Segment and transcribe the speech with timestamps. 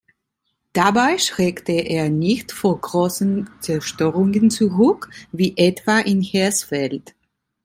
[0.73, 7.13] Dabei schreckte er nicht vor großen Zerstörungen zurück, wie etwa in Hersfeld.